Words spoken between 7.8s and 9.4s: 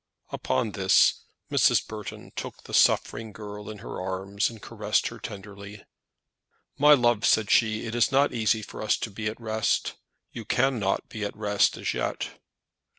"it is not easy for us to be at